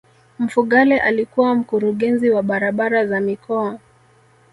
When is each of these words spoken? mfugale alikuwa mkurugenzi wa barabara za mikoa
mfugale 0.39 0.99
alikuwa 0.99 1.55
mkurugenzi 1.55 2.29
wa 2.29 2.43
barabara 2.43 3.07
za 3.07 3.21
mikoa 3.21 3.79